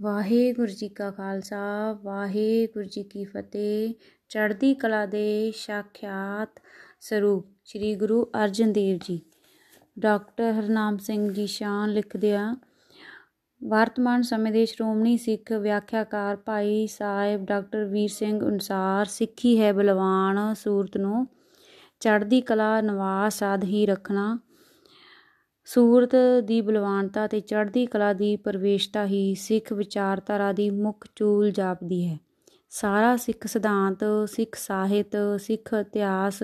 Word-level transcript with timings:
ਵਾਹਿਗੁਰੂ 0.00 0.72
ਜੀ 0.72 0.88
ਕਾ 0.88 1.10
ਖਾਲਸਾ, 1.10 1.92
ਵਾਹਿਗੁਰੂ 2.02 2.84
ਜੀ 2.84 3.02
ਕੀ 3.02 3.24
ਫਤਿਹ। 3.24 3.92
ਚੜ੍ਹਦੀ 4.28 4.74
ਕਲਾ 4.74 5.04
ਦੇ 5.06 5.52
ਸਾਖਿਆਤ 5.56 6.60
ਸਰੂਪ 7.00 7.46
ਸ੍ਰੀ 7.64 7.94
ਗੁਰੂ 7.94 8.22
ਅਰਜਨ 8.44 8.72
ਦੇਵ 8.72 8.98
ਜੀ। 9.04 9.20
ਡਾਕਟਰ 9.98 10.52
ਹਰਨਾਮ 10.52 10.96
ਸਿੰਘ 10.98 11.32
ਜੀ 11.32 11.46
ਸ਼ਾਨ 11.46 11.92
ਲਿਖਦੇ 11.92 12.34
ਆ 12.36 12.54
ਵਰਤਮਾਨ 13.62 14.22
ਸਮੇਂ 14.22 14.52
ਦੇ 14.52 14.66
ਸ਼੍ਰੋਮਣੀ 14.66 15.16
ਸਿੱਖ 15.16 15.52
ਵਿਆਖਿਆਕਾਰ 15.52 16.36
ਭਾਈ 16.36 16.86
ਸਾਹਿਬ 16.86 17.44
ਡਾਕਟਰ 17.46 17.84
ਵੀਰ 17.84 18.10
ਸਿੰਘ 18.10 18.38
ਅਨੁਸਾਰ 18.48 19.06
ਸਿੱਖੀ 19.06 19.58
ਹੈ 19.60 19.72
ਬਲਵਾਨ 19.72 20.54
ਸੂਰਤ 20.54 20.96
ਨੂੰ। 20.96 21.26
ਚੜ੍ਹਦੀ 22.00 22.40
ਕਲਾ, 22.40 22.80
ਨਿਵਾਸ 22.80 23.42
ਆਦ 23.42 23.64
ਹੀ 23.64 23.86
ਰੱਖਣਾ 23.86 24.38
ਸੂਰਤ 25.66 26.16
ਦੀ 26.44 26.60
ਬਲਵਾਨਤਾ 26.60 27.26
ਤੇ 27.26 27.40
ਚੜ੍ਹਦੀ 27.40 27.86
ਕਲਾ 27.86 28.12
ਦੀ 28.12 28.36
ਪ੍ਰਵੇਸ਼ਤਾ 28.36 29.06
ਹੀ 29.06 29.34
ਸਿੱਖ 29.34 29.72
ਵਿਚਾਰਧਾਰਾ 29.72 30.52
ਦੀ 30.52 30.70
ਮੁੱਖ 30.70 31.06
ਚੂਲ 31.16 31.50
ਜਾਪਦੀ 31.50 32.06
ਹੈ। 32.08 32.18
ਸਾਰਾ 32.70 33.16
ਸਿੱਖ 33.16 33.46
ਸਿਧਾਂਤ, 33.46 34.04
ਸਿੱਖ 34.26 34.54
ਸਾਹਿਤ, 34.54 35.16
ਸਿੱਖ 35.40 35.72
ਇਤਿਹਾਸ 35.80 36.42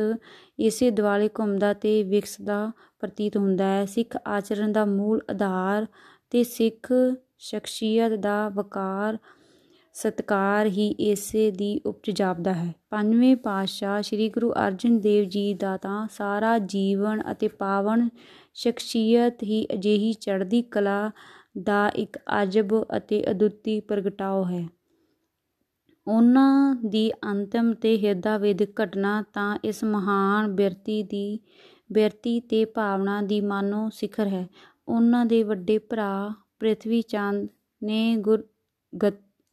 ਇਸੇ 0.59 0.90
ਦਿਵਾਲੇ 0.90 1.28
ਘੁੰਮਦਾ 1.38 1.72
ਤੇ 1.72 2.02
ਵਿਕਸਦਾ 2.02 2.70
ਪ੍ਰਤੀਤ 3.00 3.36
ਹੁੰਦਾ 3.36 3.64
ਹੈ। 3.64 3.84
ਸਿੱਖ 3.84 4.16
ਆਚਰਣ 4.26 4.72
ਦਾ 4.72 4.84
ਮੂਲ 4.84 5.20
ਆਧਾਰ 5.30 5.87
ਤੇ 6.30 6.42
ਸਿੱਖ 6.45 6.92
ਸ਼ਖਸੀਅਤ 7.38 8.12
ਦਾ 8.12 8.48
ਵਕਾਰ, 8.48 9.18
ਸਤਕਾਰ 9.92 10.66
ਹੀ 10.66 10.88
ਇਸੇ 10.88 11.50
ਦੀ 11.50 11.80
ਉਪਜ 11.87 12.10
ਜਾਪਦਾ 12.10 12.52
ਹੈ। 12.52 12.74
ਪੰਜਵੇਂ 12.90 13.37
ਪਾਤਸ਼ਾਹ 13.37 14.02
ਸ੍ਰੀ 14.02 14.28
ਗੁਰੂ 14.28 14.52
ਅਰਜਨ 14.66 14.98
ਦੇਵ 15.00 15.24
ਜੀ 15.24 15.54
ਦਾ 15.54 15.76
ਤਾਂ 15.76 16.06
ਸਾਰਾ 16.12 16.59
ਜੀਵਨ 16.59 17.23
ਅਤੇ 17.32 17.48
ਪਾਵਨ 17.48 18.09
ਸ਼ਖਸੀਅਤ 18.56 19.42
ਹੀ 19.42 19.66
ਅਜਿਹੀ 19.74 20.12
ਚੜ੍ਹਦੀ 20.12 20.62
ਕਲਾ 20.62 21.10
ਦਾ 21.62 21.88
ਇੱਕ 21.88 22.18
ਅਜਬ 22.42 22.82
ਅਤੇ 22.96 23.24
ਅਦੁੱਤੀ 23.30 23.80
ਪ੍ਰਗਟਾਓ 23.80 24.45
ਹੈ। 24.45 24.66
ਉਹਨਾਂ 26.06 26.74
ਦੀ 26.87 27.10
ਅੰਤਮ 27.24 27.73
ਤੇ 27.74 27.96
ਹਿਰਦਾ 27.98 28.37
ਵੇਦਕ 28.38 28.82
ਘਟਨਾ 28.82 29.23
ਤਾਂ 29.32 29.59
ਇਸ 29.65 29.84
ਮਹਾਨ 29.84 30.52
ਬਿਰਤੀ 30.52 31.02
ਦੀ, 31.02 31.40
ਬਿਰਤੀ 31.93 32.40
ਤੇ 32.40 32.65
ਭਾਵਨਾ 32.65 33.21
ਦੀ 33.23 33.40
ਮਾਨੋ 33.40 33.88
ਸਿਖਰ 33.90 34.26
ਹੈ। 34.26 34.46
ਉਹਨਾਂ 34.88 35.24
ਦੇ 35.26 35.43
ਵੱਡੇ 35.43 35.78
ਭਰਾ 35.78 36.30
ਪ੍ਰਿਥਵੀ 36.59 37.02
ਚੰਦ 37.02 37.48
ਨੇ 37.82 38.16
ਗੁਰ 38.16 38.46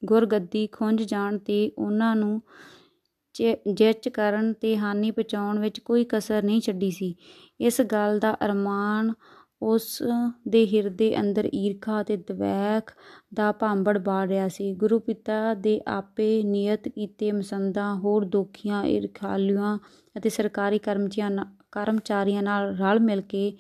ਗੁਰਗੱਦੀ 0.04 0.68
ਖੁੰਝ 0.68 1.02
ਜਾਣ 1.04 1.38
ਤੇ 1.38 1.72
ਉਹਨਾਂ 1.78 2.16
ਨੂੰ 2.16 2.42
ਜਿੱਚ 3.74 4.10
ਕਰਨ 4.10 4.54
ਤੇ 4.54 4.78
ਹਾਨੀ 4.78 5.12
ਪਹੁੰਚਾਉਣ 5.12 5.60
ਵਿੱਚ 5.60 5.80
ਕੋਈ 5.80 6.06
ਕਸਰ 6.10 6.44
ਨਹੀਂ 6.44 6.62
ਛੱਡੀ 6.62 6.92
ਸੀ। 6.92 7.16
ਇਸ 7.62 7.82
ਗੱਲ 7.82 8.20
ਦਾ 8.20 8.38
ਅਰਮਾਨ 8.46 9.14
ਉਸ 9.62 10.04
ਦੇ 10.48 10.66
ਹਿਰਦੇ 10.68 11.20
ਅੰਦਰ 11.20 11.50
ਈਰਖਾ 11.54 12.04
ਤੇ 12.04 12.18
ਦਵੈਖ 12.18 12.92
ਦਾ 13.34 13.52
ਭਾਂਬੜ 13.52 13.98
ਬਾੜ 13.98 14.28
ਰਿਹਾ 14.30 14.48
ਸੀ। 14.48 14.74
ਗੁਰੂ 14.74 15.00
ਪਿਤਾ 15.00 15.54
ਦੇ 15.54 15.82
ਆਪੇ 15.88 16.44
ਨਿਯਤ 16.44 16.88
ਕੀਤੇ 16.88 17.32
ਮਸੰਦਾਂ 17.32 17.96
ਹੋਰ 17.96 18.26
ਦੋਖੀਆਂ, 18.26 18.84
ਈਰਖਾਲੂਆਂ 18.86 19.78
ਅਤੇ 20.18 20.30
ਸਰਕਾਰੀ 20.30 20.80
ਕਰਮਚਾਰੀਆਂ 20.80 21.46
ਕਰਮਚਾਰੀਆਂ 21.72 22.44
ਨਾਲ 22.44 22.76
ਰਲ 22.78 23.00
ਮਿਲ 23.00 23.22
ਕੇ 23.22 23.58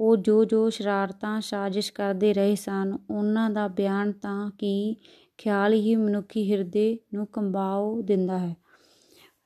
ਉਹ 0.00 0.16
ਜੋ 0.16 0.44
ਜੋ 0.44 0.70
ਸ਼ਰਾਰਤਾਂ, 0.70 1.40
ਸਾਜ਼ਿਸ਼ 1.40 1.92
ਕਰਦੇ 1.92 2.32
ਰਹੇ 2.34 2.54
ਸਨ, 2.54 2.96
ਉਹਨਾਂ 3.10 3.50
ਦਾ 3.50 3.68
ਬਿਆਨ 3.68 4.12
ਤਾਂ 4.12 4.50
ਕੀ 4.50 4.96
ਖਿਆਲ 5.38 5.72
ਹੀ 5.72 5.96
ਮਨੁੱਖੀ 5.96 6.52
ਹਿਰਦੇ 6.52 6.98
ਨੂੰ 7.14 7.26
ਕੰਬਾਉ 7.26 8.00
ਦਿੰਦਾ 8.02 8.38
ਹੈ। 8.38 8.56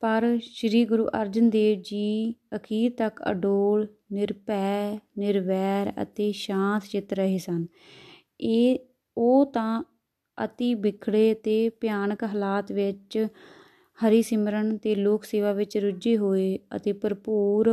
ਪਰ 0.03 0.25
ਸ੍ਰੀ 0.45 0.85
ਗੁਰੂ 0.85 1.07
ਅਰਜਨ 1.21 1.49
ਦੇਵ 1.51 1.81
ਜੀ 1.85 2.35
ਅਖੀਰ 2.57 2.93
ਤੱਕ 2.99 3.23
ਅਡੋਲ, 3.31 3.87
ਨਿਰਭੈ, 4.13 4.99
ਨਿਰਵੈਰ 5.19 5.93
ਅਤੇ 6.03 6.31
ਸ਼ਾਂਤ 6.33 6.87
ਚਿਤ 6.87 7.13
ਰਹੇ 7.13 7.39
ਸਨ। 7.39 7.65
ਇਹ, 8.41 8.79
ਉਹ 9.17 9.45
ਤਾਂ 9.47 9.83
ਅਤੀ 10.39 10.75
ਵਿਖੜੇ 10.75 11.33
ਤੇ 11.35 11.69
ਭਿਆਨਕ 11.81 12.25
ਹਾਲਾਤ 12.25 12.73
ਵਿੱਚ 12.73 13.19
ਹਰੀ 13.99 14.23
ਸਿਮਰਨ 14.23 14.77
ਤੇ 14.79 14.95
ਲੋਕ 14.95 15.25
ਸੇਵਾ 15.25 15.53
ਵਿੱਚ 15.53 15.77
ਰੁੱਝੇ 15.79 16.17
ਹੋਏ 16.17 16.59
ਅਤੇ 16.77 16.93
ਭਰਪੂਰ 16.93 17.71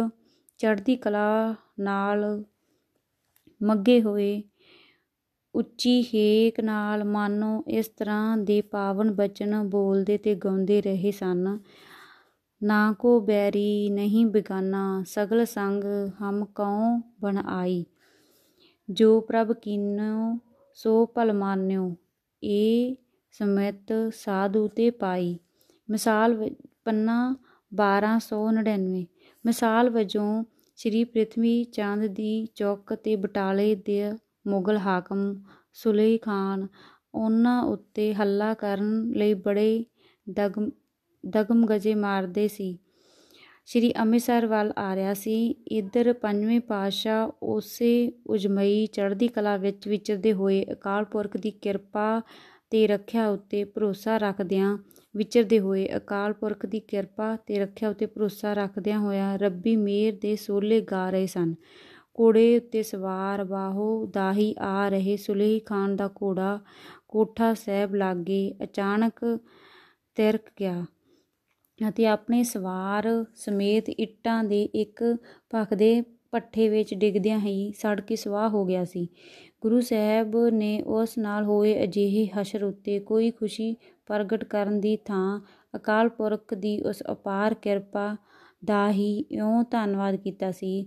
ਚੜ੍ਹਦੀ 0.59 0.95
ਕਲਾ 0.95 1.55
ਨਾਲ 1.79 2.25
ਮੱਗੇ 3.61 4.01
ਹੋਏ 4.01 4.41
ਉੱਚੀ 5.53 6.01
ਹੇਕ 6.13 6.59
ਨਾਲ 6.59 7.03
ਮਾਨੋ 7.03 7.63
ਇਸ 7.69 7.87
ਤਰ੍ਹਾਂ 7.89 8.37
ਦੇ 8.37 8.61
ਪਾਵਨ 8.61 9.11
ਬਚਨ 9.11 9.61
ਬੋਲਦੇ 9.69 10.17
ਤੇ 10.17 10.35
ਗਾਉਂਦੇ 10.35 10.81
ਰਹੇ 10.81 11.11
ਸਨ। 11.11 11.57
ਨਾ 12.61 12.93
ਕੋ 12.99 13.19
ਬੈਰੀ 13.19 13.89
ਨਹੀਂ 13.89 14.25
ਬਿਗਾਨਾ, 14.25 15.03
ਸਗਲ 15.07 15.45
ਸੰਗ 15.45 15.83
ਹਮ 16.21 16.45
ਕਉ 16.45 16.99
ਬਨ 17.21 17.37
ਆਈ? 17.37 17.85
ਜੋ 18.89 19.19
ਪ੍ਰਭ 19.21 19.53
ਕੀਨੋ, 19.53 20.37
ਸੋ 20.73 21.05
ਭਲ 21.05 21.33
ਮਾਨਿਓ, 21.33 21.95
ਏ 22.43 22.95
ਸਮਿਤ 23.31 23.93
ਸਾਧੂ 24.15 24.67
ਤੇ 24.67 24.89
ਪਾਈ। 24.89 25.37
ਮਿਸਾਲ 25.89 26.49
ਪੰਨਾ 26.85 27.35
1299 27.71 29.05
ਮਿਸਾਲ 29.45 29.89
ਵਜੋਂ 29.89 30.43
ਸ੍ਰੀ 30.75 31.03
ਪ੍ਰਿਥਵੀ 31.03 31.63
ਚੰਦ 31.63 32.05
ਦੀ 32.05 32.45
ਚੌਕ 32.55 32.93
ਤੇ 32.93 33.15
ਬਟਾਲੇ 33.15 33.73
ਦੇ 33.75 34.11
ਮੁਗਲ 34.47 34.77
ਹਾਕਮ 34.77 35.43
ਸੁਲੇਹ 35.73 36.19
ਖਾਨ, 36.21 36.67
ਉਹਨਾਂ 37.13 37.63
ਉੱਤੇ 37.63 38.13
ਹੱਲਾ 38.13 38.53
ਕਰਨ 38.53 39.11
ਲਈ 39.11 39.33
ਬੜੇ 39.33 39.85
ਦਗ 40.27 40.59
ਦਗਮਗਜੇ 41.23 41.95
ਮਾਰਦੇ 41.95 42.47
ਸੀ। 42.47 42.77
ਸ਼੍ਰੀ 43.65 43.91
ਅੰਮ੍ਰਿਤਸਰ 43.99 44.45
ਵੱਲ 44.45 44.71
ਆ 44.77 44.95
ਰਿਹਾ 44.95 45.13
ਸੀ। 45.13 45.49
ਇੱਧਰ 45.71 46.13
ਪੰਜਵੇਂ 46.13 46.59
ਪਾਤਸ਼ਾਹ 46.59 47.31
ਉਸੇ 47.43 48.11
ਉਜਮਈ 48.27 48.85
ਚੜ੍ਹਦੀ 48.85 49.27
ਕਲਾ 49.27 49.57
ਵਿੱਚ 49.57 49.87
ਵਿਚਰਦੇ 49.87 50.33
ਹੋਏ 50.33 50.65
ਅਕਾਲ 50.71 51.05
ਪੁਰਖ 51.05 51.37
ਦੀ 51.37 51.51
ਕਿਰਪਾ 51.51 52.21
ਤੇ 52.69 52.85
ਰੱਖਿਆ 52.87 53.27
ਉੱਤੇ 53.27 53.63
ਭਰੋਸਾ 53.63 54.17
ਰੱਖਦਿਆਂ 54.17 54.77
ਵਿਚਰਦੇ 55.15 55.59
ਹੋਏ 55.59 55.87
ਅਕਾਲ 55.97 56.33
ਪੁਰਖ 56.33 56.65
ਦੀ 56.65 56.79
ਕਿਰਪਾ 56.79 57.35
ਤੇ 57.35 57.59
ਰੱਖਿਆ 57.59 57.89
ਉੱਤੇ 57.89 58.05
ਭਰੋਸਾ 58.05 58.53
ਰੱਖਦਿਆਂ 58.53 58.99
ਹੋਇਆ 58.99 59.35
ਰੱਬੀ 59.35 59.75
ਮੇਰ 59.75 60.17
ਦੇ 60.21 60.35
ਸੋਲੇ 60.35 60.81
ਗਾ 60.81 61.09
ਰਹੇ 61.09 61.27
ਸਨ। 61.27 61.53
ਕੋੜੇ 62.13 62.57
ਉੱਤੇ 62.57 62.83
ਸਵਾਰ 62.83 63.43
ਬਾਹੋ 63.43 64.05
ਦਾਹੀ 64.05 64.53
ਆ 64.59 64.87
ਰਹੇ 64.89 65.17
ਸੁਲੇਹ 65.17 65.59
ਖਾਨ 65.65 65.95
ਦਾ 65.95 66.09
ਘੋੜਾ 66.23 66.59
ਕੋਠਾ 67.07 67.53
ਸਾਹਿਬ 67.53 67.95
ਲਾਗੇ 67.95 68.53
ਅਚਾਨਕ 68.63 69.25
ਤਿਰਕ 70.17 70.49
ਗਿਆ। 70.59 70.85
ਅਤੇ 71.89 72.05
ਆਪਣੇ 72.07 72.43
ਸਵਾਰ 72.43 73.07
ਸਮੇਤ 73.35 73.89
ਇੱਟਾਂ 73.89 74.43
ਦੇ 74.43 74.63
ਇੱਕ 74.63 75.03
ਭਖਦੇ 75.53 76.01
ਪੱਠੇ 76.31 76.69
ਵਿੱਚ 76.69 76.93
ਡਿੱਗਦਿਆਂ 76.93 77.39
ਹੀ 77.39 77.71
ਸੜ 77.71 78.01
ਕੇ 78.01 78.15
ਸਵਾਹ 78.15 78.49
ਹੋ 78.49 78.65
ਗਿਆ 78.65 78.83
ਸੀ। 78.85 79.07
ਗੁਰੂ 79.61 79.79
ਸਾਹਿਬ 79.81 80.35
ਨੇ 80.49 80.81
ਉਸ 80.81 81.17
ਨਾਲ 81.17 81.43
ਹੋਏ 81.43 81.83
ਅਜਿਹੇ 81.83 82.27
ਹਸ਼ਰ 82.41 82.63
ਉੱਤੇ 82.63 82.99
ਕੋਈ 82.99 83.31
ਖੁਸ਼ੀ 83.31 83.75
ਪ੍ਰਗਟ 84.05 84.43
ਕਰਨ 84.43 84.79
ਦੀ 84.79 84.97
ਥਾਂ 84.97 85.39
ਅਕਾਲ 85.75 86.09
ਪੁਰਖ 86.09 86.53
ਦੀ 86.53 86.81
ਉਸ 86.81 87.03
ਅਪਾਰ 87.11 87.53
ਕਿਰਪਾ 87.53 88.15
ਦਾ 88.65 88.91
ਹੀ 88.91 89.17
ਇਉਂ 89.31 89.63
ਧੰਨਵਾਦ 89.71 90.15
ਕੀਤਾ 90.15 90.51
ਸੀ। 90.51 90.85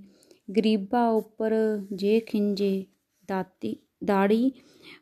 ਗਰੀਬਾ 0.56 1.08
ਉੱਪਰ 1.08 1.52
ਜੇ 1.92 2.20
ਖਿੰਜੇ 2.20 2.84
ਦਾਤੀ, 3.28 3.76
ਦਾੜੀ, 4.04 4.50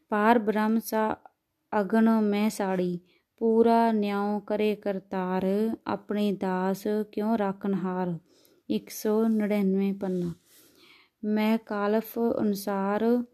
ਪਾਰ 0.08 0.38
ਬ੍ਰਹਮ 0.38 0.78
ਸਾ 0.78 1.16
ਅਗਨ 1.80 2.10
ਮੈਂ 2.20 2.50
ਸਾੜੀ। 2.50 2.98
ਪੂਰਾ 3.40 3.92
ਨਿਉ 3.92 4.40
ਕਰੇ 4.40 4.74
ਕਰਤਾਰ, 4.74 5.74
ਆਪਣੇ 5.86 6.32
ਦਾਸ 6.32 6.86
ਕਿਉਂ 7.12 7.38
ਰਾਖਨ 7.38 7.74
ਹਾਰ? 7.74 8.18
199 8.70 9.92
ਪੰਨਾ। 9.92 10.34
ਮੈਂ 11.24 11.58
ਕਾਲਫ 11.58 12.18
ਅਨੁਸਾਰ 12.40 13.24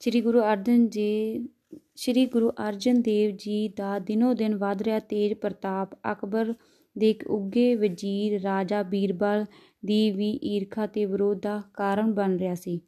ਸ੍ਰੀ 0.00 0.20
ਗੁਰੂ 0.20 0.40
ਅਰਜਨ 0.40 0.88
ਜੀ, 0.88 1.48
ਸ੍ਰੀ 1.96 2.26
ਗੁਰੂ 2.26 2.50
ਅਰਜਨ 2.50 3.02
ਦੇਵ 3.02 3.36
ਜੀ 3.36 3.68
ਦਾ 3.68 3.98
ਦਿਨੋ 3.98 4.34
ਦਿਨ 4.34 4.56
ਵਧ 4.56 4.82
ਰਿਹਾ 4.82 4.98
ਤੇਜ 4.98 5.34
ਪ੍ਰਤਾਪ, 5.34 5.90
ਅਕਬਰ 6.12 6.54
ਦੇ 6.98 7.10
ਇੱਕ 7.10 7.26
ਉੱਗੇ 7.26 7.74
ਵਜ਼ੀਰ 7.74 8.42
ਰਾਜਾ 8.42 8.82
ਬੀਰਬਲ 8.82 9.44
ਦੀ 9.84 10.10
ਵੀ 10.10 10.40
ਈਰਖਾ 10.44 10.86
ਤੇ 10.86 11.04
ਵਿਰੋਧ 11.04 11.40
ਦਾ 11.40 11.62
ਕਾਰਨ 11.74 12.14
ਬਣ 12.14 12.36
ਰਿਹਾ 12.36 12.54
ਸੀ। 12.54 12.80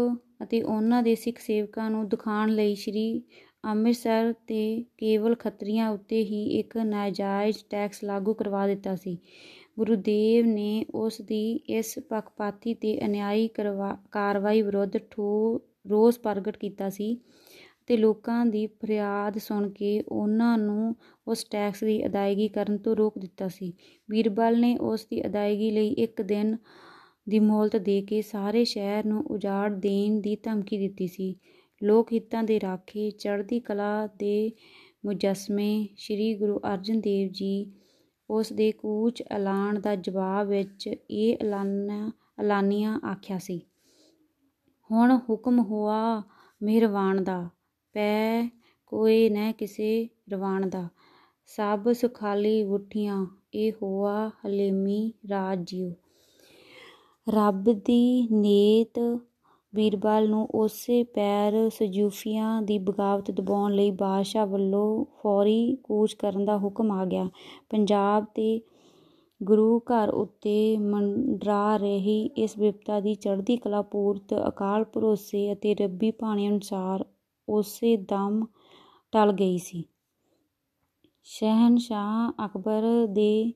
ਅਤੇ 0.44 0.62
ਉਹਨਾਂ 0.62 1.02
ਦੇ 1.04 1.16
ਸਿੱਖ 1.16 1.40
ਸੇਵਕਾਂ 1.40 1.90
ਨੂੰ 1.90 2.08
ਦਿਖਾਉਣ 2.10 2.50
ਲਈ 2.50 2.76
ਸ੍ਰੀ 2.76 3.06
ਅੰਮ੍ਰਿਤਸਰ 3.66 4.34
ਤੇ 4.48 4.64
ਕੇਵਲ 4.98 5.36
ਖੱਤਰੀਆਂ 5.36 5.90
ਉੱਤੇ 5.90 6.24
ਹੀ 6.24 6.44
ਇੱਕ 6.60 6.78
ਨਾਜਾਇਜ਼ 6.78 7.58
ਟੈਕਸ 7.70 8.04
ਲਾਗੂ 8.04 8.34
ਕਰਵਾ 8.34 8.66
ਦਿੱਤਾ 8.68 8.96
ਸੀ। 8.96 9.18
ਗੁਰੂਦੇਵ 9.80 10.46
ਨੇ 10.46 10.86
ਉਸ 10.96 11.22
ਦੀ 11.22 11.44
ਇਸ 11.70 11.98
ਪੱਖਪਾਤੀ 12.10 12.74
ਤੇ 12.74 12.98
ਅਨਿਆਈ 13.06 13.48
ਕਾਰਵਾਈ 14.12 14.62
ਵਿਰੁੱਧ 14.62 14.98
ਠੋ, 15.12 15.62
ਰੋਸ 15.90 16.20
ਪ੍ਰਗਟ 16.20 16.58
ਕੀਤਾ 16.58 16.90
ਸੀ। 16.90 17.18
ਤੇ 17.88 17.97
ਲੋਕਾਂ 17.97 18.45
ਦੀ 18.45 18.65
ਫਰਿਆਦ 18.81 19.38
ਸੁਣ 19.38 19.69
ਕੇ 19.69 20.01
ਉਹਨਾਂ 20.01 20.57
ਨੂੰ 20.57 20.95
ਉਸ 21.27 21.44
ਟੈਕਸ 21.44 21.83
ਦੀ 21.83 22.06
ਅਦਾਇਗੀ 22.06 22.47
ਕਰਨ 22.47 22.77
ਤੋਂ 22.77 22.95
ਰੋਕ 22.95 23.18
ਦਿੱਤਾ 23.19 23.47
ਸੀ। 23.47 23.74
ਬੀਰਬਲ 24.09 24.59
ਨੇ 24.59 24.75
ਉਸ 24.77 25.06
ਦੀ 25.06 25.25
ਅਦਾਇਗੀ 25.25 25.71
ਲਈ 25.71 25.89
ਇੱਕ 25.97 26.21
ਦਿਨ 26.21 26.56
ਦੀ 27.30 27.39
ਮੌਲਤ 27.39 27.75
ਦੇ 27.75 28.01
ਕੇ 28.01 28.21
ਸਾਰੇ 28.21 28.63
ਸ਼ਹਿਰ 28.65 29.06
ਨੂੰ 29.06 29.24
ਉਜਾੜ 29.25 29.71
ਦੇਣ 29.71 30.19
ਦੀ 30.21 30.35
ਧਮਕੀ 30.35 30.77
ਦਿੱਤੀ 30.77 31.07
ਸੀ। 31.07 31.35
ਲੋਕ 31.81 32.12
ਹਿੱਤਾਂ 32.13 32.44
ਦੇ 32.44 32.59
ਰਾਖੇ, 32.59 33.09
ਚੜ੍ਹਦੀ 33.12 33.59
ਕਲਾ 33.59 34.07
ਦੇ 34.18 34.51
ਮੁਜੱਸਮੇ, 35.06 35.88
ਸ੍ਰੀ 35.97 36.33
ਗੁਰੂ 36.35 36.59
ਅਰਜਨ 36.74 37.00
ਦੇਵ 37.00 37.30
ਜੀ 37.31 37.71
ਉਸ 38.30 38.51
ਦੇ 38.53 38.71
ਕੂਚ 38.71 39.24
ਐਲਾਨ 39.31 39.80
ਦਾ 39.81 39.95
ਜਵਾਬ 39.95 40.47
ਵਿੱਚ 40.47 40.88
ਇਹ 41.12 41.38
ਐਲਾਨਾ, 41.41 42.12
ਐਲਾਨੀਆ 42.39 43.00
ਆਖਿਆ 43.06 43.38
ਸੀ, 43.38 43.59
ਹੁਣ 44.89 45.18
ਹੁਕਮ 45.30 45.59
ਹੋਆ 45.62 46.21
ਮਿਹਰਵਾਨ 46.62 47.24
ਦਾ। 47.24 47.50
ਪੈ 47.95 48.48
ਕੋਈ 48.88 49.30
ਨ 49.30 49.51
ਕਿਸੇ 49.51 50.07
ਰਵਾਨ 50.31 50.69
ਦਾ। 50.69 50.88
ਸਭ 51.50 51.92
ਸੁਖਾਲੀ 51.92 52.63
ਉਠੀਆਂ 52.63 53.25
ਇਹ 53.54 53.72
ਹੋਆ 53.81 54.30
ਹਲੀਮੀ 54.45 55.12
ਰਾਜ 55.30 55.60
ਜਿਉ। 55.68 55.92
ਰੱਬ 57.28 57.72
ਦੀ 57.86 58.28
ਨੇਤ 58.31 59.00
ਬੀਰਬਲ 59.74 60.30
ਨੂੰ 60.30 60.48
ਉਸੇ 60.54 61.04
ਪੈਰ 61.04 61.54
ਸਜੂਫੀਆਂ 61.69 62.62
ਦੀ 62.62 62.78
ਬਗਾਵਤ 62.78 63.31
ਦਬਾਉਣ 63.31 63.74
ਲਈ 63.74 63.92
ਬਾਦਸ਼ਾਹ 63.92 64.45
ਵੱਲੋਂ 64.48 65.06
ਫੌਰੀ 65.22 65.75
ਕੂਚ 65.84 66.13
ਕਰਨ 66.13 66.45
ਦਾ 66.45 66.57
ਹੁਕਮ 66.57 66.92
ਆ 66.92 67.06
ਗਿਆ। 67.06 67.28
ਪੰਜਾਬ 67.69 68.25
ਤੇ 68.36 68.62
ਗੁਰੂ 69.42 69.80
ਘਰ 69.80 70.10
ਉੱਤੇ 70.10 70.78
ਮੰਡਰਾ 70.78 71.78
ਰਹੀ 71.78 72.24
ਇਸ 72.38 72.57
ਵਿਪਤਾ 72.57 73.00
ਦੀ 73.00 73.16
ਚੜ੍ਹਦੀ 73.16 73.57
ਕਲਾ 73.57 73.81
ਪੂਰਤ 73.81 74.34
ਅਕਾਲ 74.48 74.84
ਭਰੋਸੇ 74.84 75.51
ਅਤੇ 75.54 75.74
ਰੱਬੀ 75.75 76.12
ਭਾਣੇ 76.12 76.48
ਅਨੁਸਾਰ 76.48 77.06
ਉਸੇ 77.48 77.98
ਦਮ 77.98 78.45
ਟਲ 79.13 79.31
ਗਈ 79.31 79.57
ਸੀ। 79.57 79.86
ਸ਼ਹਿਨਸ਼ਾਹ 81.24 82.45
ਅਕਬਰ 82.45 83.07
ਦੇ 83.07 83.54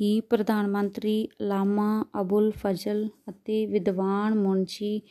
ਹੀ 0.00 0.20
ਪ੍ਰਧਾਨ 0.20 0.68
ਮੰਤਰੀ 0.68 1.28
ਲਾਮਾ 1.40 2.04
ਅਬੁਲ 2.20 2.52
ਫਜ਼ਲ 2.56 3.08
ਅਤੇ 3.30 3.66
ਵਿਦਵਾਨ 3.66 4.34
ਮੁਨਸ਼ੀ 4.34 5.02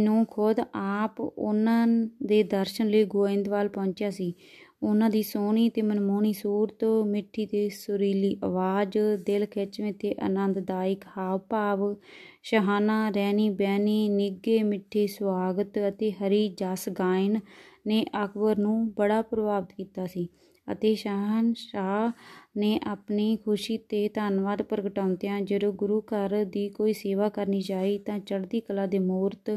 ਨੂੰ 0.04 0.26
ਖੁਦ 0.26 0.56
ਆਪ 0.74 1.20
ਉਹਨਾਂ 1.20 1.86
ਦੇ 2.22 2.42
ਦਰਸ਼ਨ 2.42 2.88
ਲਈ 2.88 3.04
ਗੋਇੰਦਵਾਲ 3.04 3.68
ਪਹੁੰਚਿਆ 3.68 4.10
ਸੀ। 4.10 4.34
ਉਹਨਾਂ 4.82 5.08
ਦੀ 5.10 5.22
ਸੋਹਣੀ 5.22 5.68
ਤੇ 5.68 5.82
ਮਨਮੋਹਣੀ 5.82 6.32
ਸੂਰਤ, 6.32 6.84
ਮਿੱਠੀ 7.06 7.46
ਤੇ 7.46 7.68
ਸੁਰੀਲੀ 7.68 8.36
ਆਵਾਜ਼, 8.44 8.98
ਦਿਲ 9.26 9.46
ਖਿੱਚਵੇਂ 9.46 9.92
ਤੇ 9.92 10.14
ਆਨੰਦਦਾਇਕ 10.22 11.04
ਹਾਵ 11.16 11.38
ਭਾਵ 11.50 11.94
ਸ਼ਹਾਨਾ 12.42 13.08
ਰਹਿਣੀ 13.10 13.48
ਬਹਿਣੀ 13.50 14.08
ਨਿੱਘੇ 14.08 14.62
ਮਿੱਠੇ 14.62 15.06
ਸਵਾਗਤ 15.06 15.78
ਅਤੇ 15.88 16.10
ਹਰੀ 16.12 16.48
ਜਸ 16.58 16.88
ਗਾਇਨ 16.90 17.38
ਨੇ 17.86 18.04
ਅਕਬਰ 18.24 18.58
ਨੂੰ 18.58 18.92
ਬੜਾ 18.92 19.20
ਪ੍ਰਭਾਵਿਤ 19.22 19.72
ਕੀਤਾ 19.72 20.06
ਸੀ 20.06 20.28
ਅਤੇ 20.68 20.94
ਸ਼ਹਿਨਸ਼ਾਹ 20.94 22.10
ਨੇ 22.56 22.78
ਆਪਣੀ 22.86 23.36
ਖੁਸ਼ੀ 23.36 23.76
ਤੇ 23.88 24.08
ਧੰਨਵਾਦ 24.08 24.62
ਪ੍ਰਗਟਾਉਂਦਿਆਂ 24.62 25.40
ਜਦੋਂ 25.40 25.72
ਗੁਰੂ 25.72 26.00
ਘਰ 26.06 26.44
ਦੀ 26.44 26.68
ਕੋਈ 26.68 26.92
ਸੇਵਾ 26.92 27.28
ਕਰਨੀ 27.28 27.60
ਚਾਹੀ 27.60 27.98
ਤਾਂ 27.98 28.18
ਚੜ੍ਹਦੀ 28.18 28.60
ਕਲਾ 28.60 28.86
ਦੇ 28.86 28.98
ਮੂਰਤ 28.98 29.50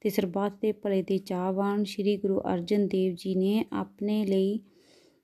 ਤੇ 0.00 0.10
ਸਰਬੱਤ 0.10 0.52
ਦੇ 0.62 0.72
ਭਲੇ 0.72 1.02
ਦੇ 1.02 1.18
ਚਾਹਵਾਨ 1.18 1.84
ਸ੍ਰੀ 1.84 2.16
ਗੁਰੂ 2.16 2.40
ਅਰਜਨ 2.54 2.86
ਦੇਵ 2.88 3.14
ਜੀ 3.14 3.34
ਨੇ 3.34 3.64
ਆਪਣੇ 3.72 4.24
ਲਈ 4.26 4.60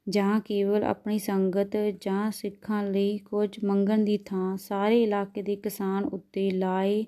ਜਾਂ 0.08 0.40
ਕੇਵਲ 0.40 0.84
ਆਪਣੀ 0.84 1.18
ਸੰਗਤ 1.18 1.76
ਜਾਂ 2.00 2.30
ਸਿੱਖਾਂ 2.30 2.82
ਲਈ 2.84 3.18
ਕੁਝ 3.18 3.64
ਮੰਗਣ 3.64 4.04
ਦੀ 4.04 4.16
ਥਾਂ 4.18 4.56
ਸਾਰੇ 4.56 5.02
ਇਲਾਕੇ 5.02 5.42
ਦੇ 5.42 5.56
ਕਿਸਾਨ 5.56 6.04
ਉੱਤੇ 6.04 6.50
ਲਾਏ 6.50 7.04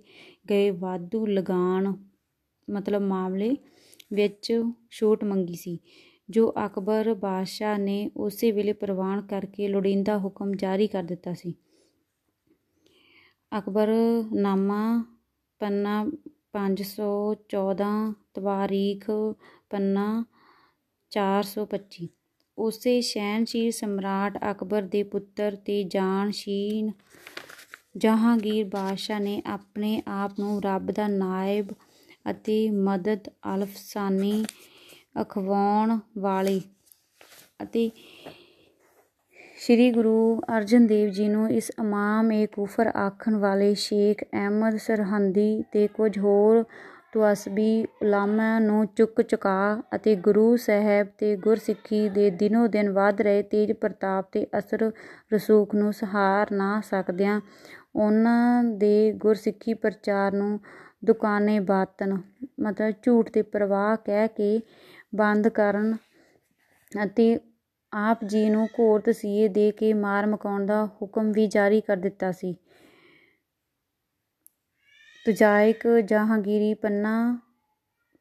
ਗਏ 0.50 0.70
ਵਾਧੂ 0.70 1.26
ਲਗਾਨ, 1.26 1.92
ਮਤਲਬ 2.68 3.02
ਮਾਮਲੇ 3.02 3.56
ਵਿੱਚ 4.12 4.52
ਛੋਟ 4.90 5.24
ਮੰਗੀ 5.24 5.54
ਸੀ, 5.54 5.78
ਜੋ 6.30 6.52
ਅਕਬਰ 6.66 7.14
ਬਾਦਸ਼ਾਹ 7.14 7.78
ਨੇ 7.78 8.10
ਉਸੇ 8.16 8.50
ਵੇਲੇ 8.52 8.72
ਪ੍ਰਵਾਨ 8.72 9.22
ਕਰਕੇ 9.22 9.68
ਲੋੜੀਂਦਾ 9.68 10.18
ਹੁਕਮ 10.18 10.54
ਜਾਰੀ 10.54 10.86
ਕਰ 10.86 11.02
ਦਿੱਤਾ 11.02 11.34
ਸੀ। 11.34 11.54
ਅਕਬਰ 13.52 13.88
ਨਾਮਾ 14.32 15.04
ਪੰਨਾ 15.60 16.04
514 16.54 17.88
ਤਵਾਰੀਖ, 18.34 19.10
ਪੰਨਾ 19.70 20.08
425 21.12 22.08
ਉਸੇ 22.58 23.00
ਸ਼ਹਿਨਸ਼ੀਰ 23.02 23.70
ਸਮਰਾਟ 23.72 24.38
ਅਕਬਰ 24.50 24.82
ਦੇ 24.88 25.02
ਪੁੱਤਰ 25.08 25.56
ਤੇ 25.66 25.82
ਜਾਨਸ਼ੀਨ 25.90 26.90
ਜਹਾਂਗੀਰ 27.96 28.64
ਬਾਦਸ਼ਾਹ 28.68 29.20
ਨੇ 29.20 29.40
ਆਪਣੇ 29.46 29.90
ਆਪ 30.14 30.38
ਨੂੰ 30.40 30.60
ਰੱਬ 30.62 30.90
ਦਾ 30.90 31.06
ਨਾਇਬ 31.08 31.72
ਅਤੇ 32.30 32.58
ਮਦਦ 32.82 33.28
ਅਲਫਸਾਨੀ 33.54 34.44
ਅਖਵਾਉਣ 35.20 35.98
ਵਾਲੇ 36.18 36.60
ਅਤੇ 37.62 37.90
ਸ੍ਰੀ 39.64 39.90
ਗੁਰੂ 39.90 40.40
ਅਰਜਨ 40.56 40.86
ਦੇਵ 40.86 41.10
ਜੀ 41.10 41.26
ਨੂੰ 41.28 41.48
ਇਸ 41.50 41.70
ਇਮਾਮ 41.80 42.30
ਏ 42.32 42.46
ਕੁਫਰ 42.46 42.86
ਆਖਣ 42.96 43.36
ਵਾਲੇ 43.36 43.72
ਸ਼ੇਖ 43.74 44.22
ਅਹਿਮਦ 44.24 44.76
ਸਰਹੰਦੀ 44.76 45.62
ਤੇ 45.72 45.86
ਕੁਝ 45.86 46.18
ਹੋਰ 46.18 46.62
ਤੁਅਸਬੀ 47.12 47.86
ਉਲਾਮਾ 48.02 48.58
ਨੂੰ 48.58 48.86
ਚੁੱਕ 48.86 49.22
ਚੁਕਾ 49.22 49.54
ਅਤੇ 49.94 50.14
ਗੁਰੂ 50.16 50.56
ਸਾਹਿਬ 50.56 51.06
ਤੇ 51.18 51.34
ਗੁਰਸਿੱਖੀ 51.36 52.08
ਦੇ 52.08 52.28
ਦਿਨੋ 52.34 52.66
ਦਿਨ 52.66 52.90
ਵੱਧ 52.90 53.20
ਰਹੇ 53.20 53.42
ਤੇਜ 53.42 53.72
ਪ੍ਰਤਾਪ 53.72 54.28
ਤੇ 54.32 54.46
ਅਸਰ 54.58 54.90
ਰਸੂਖ 55.34 55.74
ਨੂੰ 55.74 55.92
ਸਹਾਰ 55.92 56.52
ਨਾ 56.52 56.80
ਸਕਦਿਆਂ 56.80 57.40
ਉਹਨਾਂ 57.96 58.64
ਦੇ 58.76 59.12
ਗੁਰਸਿੱਖੀ 59.16 59.74
ਪ੍ਰਚਾਰ 59.76 60.32
ਨੂੰ 60.32 60.58
ਦੁਕਾਨੇ 61.04 61.58
ਬਾਤਨ 61.64 62.16
ਮਤਲਬ 62.60 62.92
ਝੂਠ 63.02 63.30
ਤੇ 63.30 63.42
ਪ੍ਰਵਾਹ 63.48 63.96
ਕਹਿ 63.96 64.28
ਕੇ 64.28 64.60
ਬੰਦ 65.14 65.48
ਕਰਨ 65.48 65.94
ਅਤੇ 66.92 67.36
ਆਪ 67.94 68.24
ਜੀ 68.24 68.48
ਨੂੰ 68.50 68.66
ਘੋਰ 68.80 69.00
ਤਸੀਹੇ 69.00 69.48
ਦੇ 69.48 69.70
ਕੇ 69.70 69.92
ਮਾਰ 69.92 70.26
ਮਕਾਉਣ 70.26 70.66
ਦਾ 70.66 70.84
ਹੁਕਮ 71.02 71.32
ਵੀ 71.32 71.46
ਜਾਰੀ 71.46 71.80
ਕਰ 71.80 71.96
ਦਿੱਤਾ 71.96 72.32
ਸੀ। 72.32 72.54
ਤੁਜਾਇਕ 75.26 75.86
ਜਹਾਂਗੀਰੀ 76.04 76.74
ਪੰਨਾ 76.74 77.14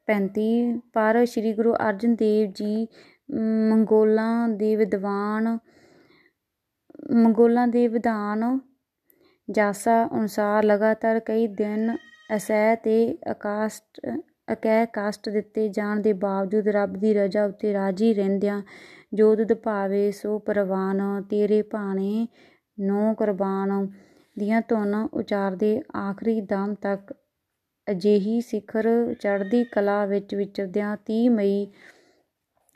35 0.08 0.44
ਪਰ 0.92 1.24
ਸ੍ਰੀ 1.26 1.52
ਗੁਰੂ 1.52 1.74
ਅਰਜਨ 1.88 2.14
ਦੇਵ 2.14 2.52
ਜੀ 2.52 2.86
ਮੰਗੋਲਾਂ 3.70 4.48
ਦੇ 4.48 4.76
ਵਿਦਵਾਨ, 4.76 5.58
ਮੰਗੋਲਾਂ 7.12 7.68
ਦੇ 7.68 7.86
ਵਿਧਾਨ 7.88 8.58
ਜਾਸਾ 9.50 10.04
ਅਨੁਸਾਰ 10.06 10.64
ਲਗਾਤਾਰ 10.64 11.20
ਕਈ 11.20 11.46
ਦਿਨ 11.46 11.96
ਅਸਹਿ 12.36 12.76
ਤੇ 12.76 13.18
ਅਕਾਸ਼ਟ 13.30 14.00
ਅਕੈ 14.52 14.84
ਕਾਸ਼ਟ 14.84 15.28
ਦਿੱਤੇ 15.28 15.68
ਜਾਣ 15.68 16.00
ਦੇ 16.00 16.12
ਬਾਵਜੂਦ 16.12 16.68
ਰੱਬ 16.68 16.96
ਦੀ 16.96 17.14
ਰਜ਼ਾ 17.14 17.44
ਉੱਤੇ 17.44 17.72
ਰਾਜੀ 17.72 18.14
ਰਹਿੰਦਿਆਂ 18.14 18.62
ਜੋ 19.14 19.34
ਦੁੱਧ 19.34 19.52
ਭਾਵੇ 19.54 20.10
ਸੋ 20.10 20.38
ਪ੍ਰਵਾਨ 20.38 21.00
ਤੇਰੇ 21.30 21.62
ਭਾਣੇ, 21.62 22.26
ਨੋ 22.78 23.14
ਕੁਰਬਾਨ 23.14 23.86
ਦੀਆਂ 24.36 24.62
ਧੁਨ 24.68 24.94
ਉਚਾਰਦੇ 24.94 25.82
ਆਖਰੀ 25.96 26.40
ਦਮ 26.40 26.74
ਤੱਕ 26.74 27.12
ਅਜਿਹੀ 27.86 28.40
ਸਿਖਰ 28.40 29.14
ਚੜ੍ਹਦੀ 29.20 29.64
ਕਲਾ 29.64 30.04
ਵਿੱਚ 30.06 30.34
ਵਿਚਰਦਿਆਂ 30.34 30.96
30 31.10 31.28
ਮਈ 31.28 31.66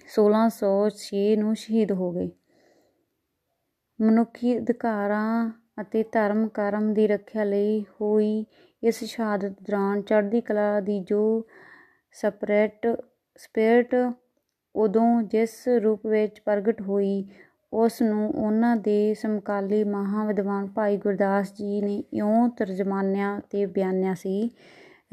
1606 0.08 1.22
ਨੂੰ 1.38 1.54
ਸ਼ਹੀਦ 1.56 1.92
ਹੋ 1.92 2.10
ਗਏ। 2.12 2.30
ਮਨੁੱਖੀ 3.98 4.56
ਅਧਿਕਾਰਾਂ 4.58 5.50
ਅਤੇ 5.80 6.02
ਧਰਮ 6.02 6.48
ਕਰਮ 6.48 6.92
ਦੀ 6.94 7.06
ਰੱਖਿਆ 7.06 7.44
ਲਈ 7.44 7.84
ਹੋਈ 8.00 8.44
ਇਸ 8.82 9.04
ਸ਼ਹਾਦਤ 9.04 9.52
ਦੌਰਾਨ 9.62 10.02
ਚੜ੍ਹਦੀ 10.02 10.40
ਕਲਾ 10.40 10.80
ਦੀ 10.80 11.00
ਜੋ 11.00 11.22
ਸਪਰਿਟ 12.12 12.86
ਸਪਿਰਟ 13.36 13.94
ਉਦੋਂ 14.78 15.22
ਜਿਸ 15.22 15.68
ਰੂਪ 15.82 16.06
ਵਿੱਚ 16.06 16.40
ਪ੍ਰਗਟ 16.40 16.80
ਹੋਈ, 16.80 17.24
ਉਸ 17.72 18.02
ਨੂੰ 18.02 18.30
ਉਹਨਾਂ 18.30 18.76
ਦੇ 18.76 19.14
ਸਮਕਾਲੀ 19.14 19.82
ਮਹਾ 19.84 20.26
ਵਿਦਵਾਨ 20.26 20.66
ਭਾਈ 20.66 20.96
ਗੁਰਦਾਸ 20.96 21.52
ਜੀ 21.52 21.80
ਨੇ 21.82 22.02
ਇਉਂ 22.12 22.48
ਤਰਜਮਾਨਿਆ 22.48 23.40
ਤੇ 23.50 23.66
ਬਿਆਨਿਆ 23.66 24.14
ਸੀ, 24.14 24.50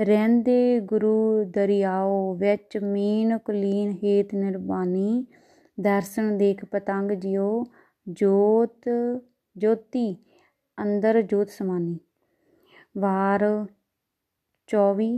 ਰਹਿੰਦੇ 0.02 0.80
ਗੁਰੂ 0.80 1.44
ਦਰਿਆਓ 1.44 2.34
ਵਿੱਚ 2.34 2.78
ਮੀਨ 2.78 3.38
ਕੁਲੀਨ 3.38 3.92
ਹੇਤ 4.04 4.34
ਨਿਰਬਾਨੀ, 4.34 5.26
ਦਰਸ਼ਨ 5.82 6.38
ਦੇਖ 6.38 6.66
ਪਤੰਗ 6.66 7.12
ਜਿਉ 7.12 7.64
ਜੋਤ 8.10 8.90
ਜੋਤੀ, 9.56 10.16
ਅੰਦਰ 10.78 11.22
ਜੋਤ 11.22 11.50
ਸਮਾਨੀ। 11.50 12.00
ਵਾਰ 12.98 13.46
24 14.70 15.14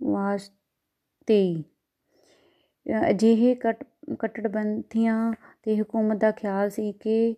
ਵਾਸ 0.00 0.50
23 1.28 1.71
ਅਜਿਹੇ 3.10 3.54
ਕਟ 3.54 3.84
ਕਟੜਬੰਧੀਆਂ 4.18 5.32
ਤੇ 5.62 5.80
ਹਕੂਮਤ 5.80 6.16
ਦਾ 6.16 6.30
ਖਿਆਲ 6.30 6.70
ਸੀ 6.70 6.92
ਕਿ 6.92 7.34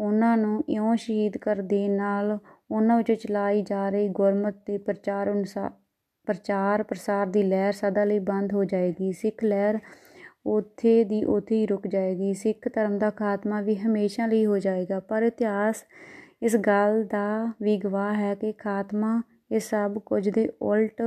ਉਹਨਾਂ 0.00 0.36
ਨੂੰ 0.36 0.64
ਇਉਂ 0.68 0.96
ਸ਼ਹੀਦ 0.96 1.36
ਕਰ 1.36 1.56
ਦੇਣ 1.62 1.90
ਨਾਲ 1.90 2.38
ਉਹਨਾਂ 2.70 2.96
ਵਿੱਚੋਂ 2.96 3.14
ਚਲਾਈ 3.16 3.62
ਜਾ 3.62 3.88
ਰਹੀ 3.90 4.08
ਗੁਰਮਤ 4.08 4.54
ਤੇ 4.66 4.78
ਪ੍ਰਚਾਰ 4.78 5.32
ਅਨੁਸਾਰ 5.32 5.70
ਪ੍ਰਚਾਰ 6.26 6.82
ਪ੍ਰਸਾਰ 6.82 7.26
ਦੀ 7.26 7.42
ਲਹਿਰ 7.42 7.72
ਸਦਾ 7.72 8.04
ਲਈ 8.04 8.18
ਬੰਦ 8.18 8.52
ਹੋ 8.52 8.64
ਜਾਏਗੀ। 8.64 9.12
ਸਿੱਖ 9.12 9.44
ਲਹਿਰ 9.44 9.78
ਉੱਥੇ 10.46 11.04
ਦੀ 11.04 11.24
ਉੱਥੇ 11.24 11.56
ਹੀ 11.56 11.66
ਰੁਕ 11.66 11.86
ਜਾਏਗੀ। 11.86 12.32
ਸਿੱਖ 12.34 12.68
ਧਰਮ 12.74 12.98
ਦਾ 12.98 13.10
ਖਾਤਮਾ 13.10 13.60
ਵੀ 13.60 13.76
ਹਮੇਸ਼ਾ 13.76 14.26
ਲਈ 14.26 14.44
ਹੋ 14.46 14.58
ਜਾਏਗਾ। 14.58 15.00
ਪਰ 15.00 15.22
ਇਤਿਹਾਸ 15.22 15.84
ਇਸ 16.42 16.56
ਗੱਲ 16.56 17.02
ਦਾ 17.04 17.52
ਵੀ 17.62 17.76
ਗਵਾਹ 17.76 18.14
ਹੈ 18.14 18.34
ਕਿ 18.34 18.52
ਖਾਤਮਾ 18.52 19.20
ਇਹ 19.52 19.60
ਸਭ 19.60 19.98
ਕੁਝ 19.98 20.28
ਦੇ 20.28 20.48
ਉਲਟ 20.62 21.02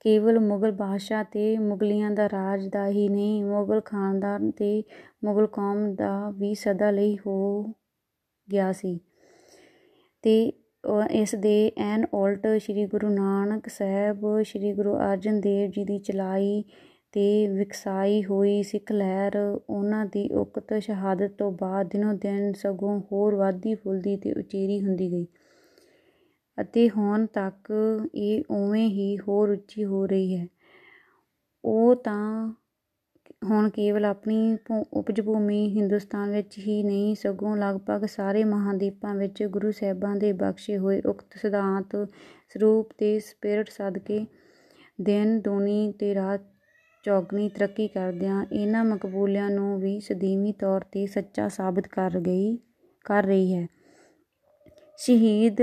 ਕੇਵਲ 0.00 0.38
ਮੁਗਲ 0.40 0.70
ਬਾਦਸ਼ਾਹ 0.72 1.24
ਤੇ 1.24 1.56
ਮੁਗਲੀਆਂ 1.58 2.10
ਦਾ 2.10 2.26
ਰਾਜ 2.26 2.66
ਦਾ 2.68 2.86
ਹੀ 2.88 3.08
ਨਹੀਂ, 3.08 3.44
ਮੁਗਲ 3.44 3.80
ਖਾਨਦਾਨ 3.80 4.50
ਤੇ 4.50 4.82
ਮੁਗਲ 5.24 5.46
ਕੌਮ 5.46 5.94
ਦਾ 5.94 6.30
ਵੀ 6.30 6.54
ਸਦਾ 6.54 6.90
ਲਈ 6.90 7.16
ਹੋ 7.26 7.62
ਗਿਆ 8.48 8.70
ਸੀ। 8.72 8.98
ਤੇ 10.22 10.52
ਇਸ 11.10 11.34
ਦੇ 11.34 11.72
ਐਨ 11.78 12.04
ਉਲਟ 12.14 12.46
ਸ੍ਰੀ 12.58 12.86
ਗੁਰੂ 12.86 13.08
ਨਾਨਕ 13.08 13.68
ਸਾਹਿਬ, 13.68 14.42
ਸ੍ਰੀ 14.42 14.72
ਗੁਰੂ 14.72 14.96
ਅਰਜਨ 14.96 15.40
ਦੇਵ 15.40 15.70
ਜੀ 15.70 15.84
ਦੀ 15.84 15.98
ਚਲਾਈ 15.98 16.62
ਤੇ 17.12 17.46
ਵਿਕਸਾਈ 17.48 18.22
ਹੋਈ 18.24 18.62
ਸਿੱਖ 18.62 18.92
ਲਹਿਰ, 18.92 19.36
ਉਹਨਾਂ 19.70 20.04
ਦੀ 20.06 20.28
ਉਕਤ 20.32 20.74
ਸ਼ਹਾਦਤ 20.82 21.32
ਤੋਂ 21.38 21.50
ਬਾਅਦ 21.52 21.88
ਦਿਨੋਂ 21.88 22.14
ਦਿਨ 22.14 22.52
ਸਗੋਂ 22.52 22.98
ਹੋਰ 23.12 23.34
ਵਧਦੀ 23.34 23.74
ਫੁੱਲਦੀ 23.74 24.16
ਤੇ 24.16 24.32
ਉਚੇਰੀ 24.32 24.80
ਹੁੰਦੀ 24.80 25.10
ਗਈ। 25.12 25.26
ਅਤੇ 26.58 26.88
ਹੁਣ 26.90 27.26
ਤੱਕ 27.26 27.72
ਇਹ 28.14 28.42
ਉਵੇਂ 28.50 28.88
ਹੀ 28.88 29.16
ਹੋਰ 29.18 29.50
ਉੱਚੀ 29.50 29.84
ਹੋ 29.84 30.06
ਰਹੀ 30.06 30.36
ਹੈ। 30.36 30.46
ਉਹ 31.64 31.94
ਤਾਂ 31.94 32.52
ਹੁਣ 33.44 33.68
ਕੇਵਲ 33.68 34.04
ਆਪਣੀ 34.04 34.56
ਉਪਜ 34.92 35.20
ਭੂਮੀ 35.20 35.66
ਹਿੰਦੁਸਤਾਨ 35.76 36.30
ਵਿੱਚ 36.30 36.58
ਹੀ 36.58 36.82
ਨਹੀਂ, 36.82 37.14
ਸਗੋਂ 37.14 37.56
ਲਗਭਗ 37.56 38.06
ਸਾਰੇ 38.06 38.44
ਮਹਾਦੀਪਾਂ 38.44 39.14
ਵਿੱਚ 39.14 39.42
ਗੁਰੂ 39.44 39.70
ਸਾਹਿਬਾਂ 39.70 40.16
ਦੇ 40.16 40.32
ਬਖਸ਼ੇ 40.32 40.78
ਹੋਏ 40.78 41.00
ਉਕਤ 41.00 41.38
ਸਿਧਾਂਤ 41.38 41.96
ਸਰੂਪ 42.48 42.92
ਤੇ 42.98 43.18
ਸਪਿਰਟ 43.20 43.68
ਸਦਕੇ 43.68 44.26
ਦਿਨ 45.00 45.40
ਦੂਣੀ 45.40 45.92
ਤੇ 45.92 46.14
ਰਾਤ 46.14 46.40
ਚੌਗਣੀ 47.04 47.48
ਤਰੱਕੀ 47.48 47.88
ਕਰਦਿਆਂ 47.88 48.44
ਇਹਨਾਂ 48.52 48.84
ਮਕਬੂਲਿਆਂ 48.84 49.50
ਨੂੰ 49.50 49.78
ਵੀ 49.80 49.98
ਸਦੀਵੀ 50.00 50.52
ਤੌਰ 50.52 50.80
ਤੇ 50.92 51.06
ਸੱਚਾ 51.06 51.48
ਸਾਬਤ 51.48 51.86
ਕਰ 51.86 52.18
ਗਈ, 52.20 52.56
ਕਰ 53.04 53.24
ਰਹੀ 53.24 53.54
ਹੈ। 53.54 53.66
ਸ਼ਹੀਦ 54.98 55.60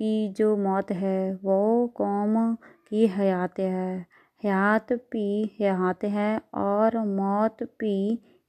ਕੀ 0.00 0.28
ਜੋ 0.28 0.56
ਮੌਤ 0.56 0.92
ਹੈ 0.92 1.38
ਉਹ 1.44 1.88
ਕੌਮ 1.94 2.54
ਕੀ 2.86 3.08
ਹਯਾਤ 3.08 3.60
ਹੈ 3.60 4.04
हयात 4.42 4.92
भी 5.12 5.28
हयात 5.60 6.04
है 6.06 6.30
और 6.56 6.98
मौत 7.10 7.62
भी 7.80 7.96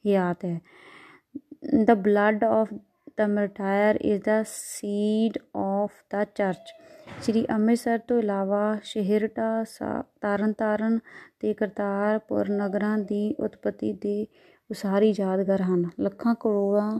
हयात 0.06 0.44
है 0.44 0.60
the 1.86 1.92
blood 2.00 2.44
of 2.46 2.74
the 3.18 3.22
martyr 3.30 3.96
is 4.04 4.22
the 4.24 4.42
seed 4.46 5.38
of 5.58 5.92
the 6.12 6.24
church 6.26 6.74
Sri 7.22 7.46
Amritsar 7.52 7.98
ਤੋਂ 8.08 8.18
ਇਲਾਵਾ 8.20 8.60
ਸ਼ਹਿਰਟਾ 8.84 9.64
ਤਰਨਤਾਰਨ 10.22 11.00
ਤੇ 11.40 11.54
ਕਰਤਾਰਪੁਰ 11.54 12.50
ਨਗਰਾਂ 12.52 12.98
ਦੀ 12.98 13.36
ਉਤਪਤੀ 13.40 13.92
ਦੇ 13.94 14.26
ਉਸਾਰੀ 14.70 15.14
ਯਾਦਗਾਰ 15.20 15.62
ਹਨ 15.62 15.84
ਲੱਖਾਂ 16.00 16.36
ਕਰੋੜਾਂ 16.42 16.92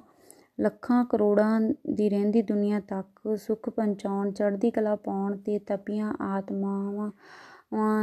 ਲੱਖਾਂ 0.63 1.05
ਕਰੋੜਾਂ 1.05 1.61
ਦੀ 1.91 2.09
ਰਹਿੰਦੀ 2.11 2.43
ਦੁਨੀਆ 2.43 2.81
ਤੱਕ 2.81 3.37
ਸੁੱਖ 3.37 3.69
ਪਹੁੰਚਾਉਣ, 3.71 4.31
ਚੜ੍ਹਦੀ 4.31 4.71
ਕਲਾ 4.71 4.95
ਪਾਉਣ 4.97 5.37
ਤੇ 5.37 5.59
ਤਪੀਆਂ 5.59 6.13
ਆਤਮਾਵਾਂ 6.21 7.11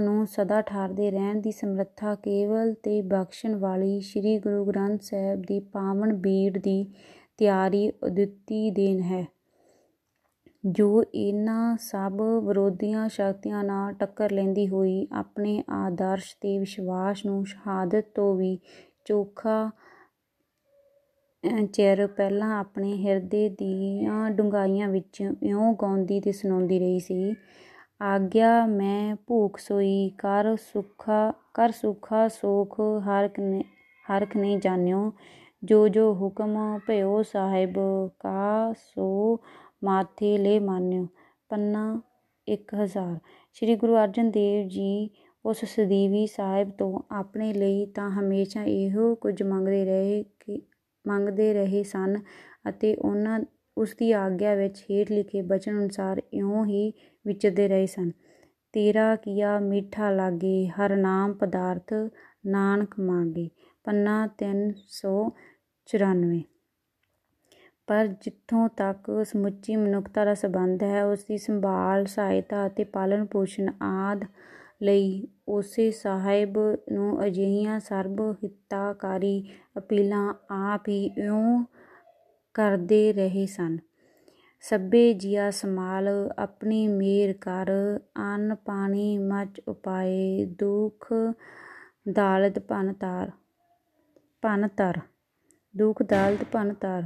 ਨੂੰ 0.01 0.25
ਸਦਾ 0.27 0.61
ਠਾਰਦੇ 0.61 1.09
ਰਹਿਣ 1.11 1.41
ਦੀ 1.41 1.51
ਸਮਰੱਥਾ 1.51 2.15
ਕੇਵਲ 2.15 2.73
ਤੇ 2.73 3.01
ਬਖਸ਼ਣ 3.01 3.55
ਵਾਲੀ 3.55 3.99
ਸ੍ਰੀ 4.01 4.37
ਗੁਰੂ 4.39 4.65
ਗ੍ਰੰਥ 4.65 5.01
ਸਾਹਿਬ 5.01 5.41
ਦੀ 5.41 5.59
ਪਾਵਨ 5.59 6.13
ਬੀੜ 6.13 6.57
ਦੀ 6.57 6.85
ਤਿਆਰੀ 7.37 7.89
ਅਦੁੱਤੀ 7.89 8.69
ਦੇਨ 8.71 8.99
ਹੈ। 9.01 9.25
ਜੋ 10.65 11.03
ਇਹਨਾਂ 11.15 11.75
ਸਭ 11.81 12.21
ਵਿਰੋਧੀਆਂ 12.43 13.07
ਸ਼ਕਤੀਆਂ 13.09 13.63
ਨਾਲ 13.63 13.93
ਟੱਕਰ 13.93 14.31
ਲੈਂਦੀ 14.31 14.67
ਹੋਈ 14.67 15.07
ਆਪਣੇ 15.11 15.63
ਆਦਰਸ਼ 15.69 16.35
ਤੇ 16.41 16.57
ਵਿਸ਼ਵਾਸ 16.59 17.25
ਨੂੰ 17.25 17.45
ਸ਼ਹਾਦਤ 17.45 18.05
ਤੋਂ 18.15 18.35
ਵੀ 18.35 18.57
ਚੋਖਾ 19.05 19.69
ਚਿਰ 21.43 22.05
ਪਹਿਲਾਂ 22.07 22.49
ਆਪਣੇ 22.59 22.91
ਹਿਰਦੇ 22.97 23.47
ਦੀਆਂ 23.49 24.29
ਡੁੰਗਾਈਆਂ 24.31 24.87
ਵਿੱਚ 24.89 25.21
ਇਉਂ 25.21 25.73
ਗਾਉਂਦੀ 25.73 26.19
ਤੇ 26.19 26.31
ਸੁਣਾਉਂਦੀ 26.31 26.79
ਰਹੀ 26.79 26.99
ਸੀ, 26.99 27.35
ਆਗਿਆ, 28.01 28.65
ਮੈਂ 28.67 29.15
ਭੂਖ 29.27 29.57
ਸੋਈ, 29.57 30.09
ਕਰ 30.17 30.55
ਸੁਖਾ 30.63 31.31
ਕਰ 31.53 31.71
ਸੁਖਾ 31.71 32.27
ਸੋਖ 32.27 32.79
ਹਰਕ 33.07 33.39
ਨੇ 33.39 33.63
ਹਰਖ 34.05 34.35
ਨੇ 34.37 34.55
ਜਾਣਿਓ, 34.57 35.11
ਜੋ 35.63 35.87
ਜੋ 35.87 36.13
ਹੁਕਮ 36.15 36.57
ਭਇਓ 36.87 37.21
ਸਾਹਿਬ, 37.23 37.79
ਕਾ 38.19 38.73
ਸੋ 38.73 39.39
ਮਾਥੇ 39.83 40.37
ਲੈ 40.37 40.59
ਮਾਨਿਓ 40.59 41.07
ਪੰਨਾ 41.49 42.01
1000 42.47 43.17
ਸ੍ਰੀ 43.55 43.75
ਗੁਰੂ 43.75 43.95
ਅਰਜਨ 43.97 44.31
ਦੇਵ 44.31 44.67
ਜੀ 44.67 45.09
ਉਸ 45.45 45.63
ਸਦੀਵੀ 45.65 46.25
ਸਾਹਿਬ 46.27 46.71
ਤੋਂ 46.71 46.99
ਆਪਣੇ 47.11 47.53
ਲਈ 47.53 47.85
ਤਾਂ 47.85 48.09
ਹਮੇਸ਼ਾ 48.11 48.63
ਇਹੋ 48.63 49.13
ਕੁਝ 49.15 49.41
ਮੰਗਦੇ 49.43 49.83
ਰਹੇ 49.85 50.23
ਕਿ 50.39 50.61
ਮੰਗਦੇ 51.09 51.53
ਰਹੇ 51.53 51.83
ਸਨ 51.83 52.19
ਅਤੇ 52.69 52.95
ਉਹਨਾਂ 52.95 53.39
ਉਸ 53.77 53.95
ਦੀ 53.95 54.11
ਆਗਿਆ 54.11 54.55
ਵਿੱਚ 54.55 54.85
ਹੇਠ 54.91 55.11
ਲਿਖੇ 55.11 55.41
ਬਚਨ 55.41 55.79
ਅਨੁਸਾਰ 55.79 56.21
ਇਉਂ 56.33 56.65
ਹੀ 56.65 56.93
ਵਿਚਰਦੇ 57.25 57.67
ਰਹੇ 57.67 57.85
ਸਨ। 57.85 58.11
ਤੇਰਾ 58.73 59.15
ਕੀਆ 59.15 59.59
ਮਿੱਠਾ 59.59 60.11
ਲਾਗੇ, 60.11 60.69
ਹਰ 60.69 60.95
ਨਾਮ 60.95 61.33
ਪਦਾਰਥ 61.33 61.93
ਨਾਨਕ 62.45 62.99
ਮੰਗੇ, 62.99 63.49
ਪੰਨਾ 63.85 64.29
394 64.37 66.43
ਪਰ 67.87 68.15
ਜਿੱਥੋਂ 68.21 68.69
ਤੱਕ 68.69 69.25
ਸਮੁੱਚੀ 69.25 69.75
ਮਨੁੱਖਤਾ 69.75 70.25
ਦਾ 70.25 70.33
ਸੰਬੰਧ 70.33 70.83
ਹੈ 70.83 71.05
ਉਸ 71.05 71.23
ਦੀ 71.23 71.37
ਸੰਭਾਲ, 71.37 72.05
ਸਹਾਇਤਾ 72.05 72.67
ਅਤੇ 72.67 72.83
ਪਾਲਣ 72.83 73.25
ਪੋਸ਼ਣ 73.25 73.69
ਆਦ 73.81 74.25
ਲਈ 74.81 75.27
ਉਸੇ 75.47 75.89
ਸਾਹਿਬ 75.91 76.57
ਨੂੰ 76.91 77.25
ਅਜਿਹੀਆਂ 77.25 77.79
ਸਰਬ 77.79 78.21
ਹਿੱਤਾਕਾਰੀ 78.43 79.43
ਅਪੀਲਾਂ 79.77 80.33
ਆਪ 80.51 80.87
ਹੀ 80.89 81.05
ਇਉਂ 81.17 81.63
ਕਰਦੇ 82.53 83.11
ਰਹੇ 83.13 83.45
ਸਨ। 83.45 83.77
ਸਭੇ 84.61 85.13
ਜੀਆ 85.13 85.49
ਸਮਾਲ 85.51 86.07
ਆਪਣੀ 86.39 86.87
ਮੇਰ 86.87 87.33
ਕਰ, 87.33 87.69
ਅੰਨ 88.17 88.55
ਪਾਣੀ 88.55 89.17
ਮਚ 89.17 89.61
ਉਪਾਏ, 89.67 90.45
ਦੁਖ 90.59 91.13
ਦਾਲਤ 92.11 92.59
ਭਨ 92.59 92.93
ਤਾਰ 92.93 93.31
ਭਨ 94.41 94.67
ਤਰ 94.67 94.99
ਦੁਖ 95.73 96.01
ਦਾਲਤ 96.03 96.43
ਭਨ 96.51 96.73
ਤਰ 96.73 97.03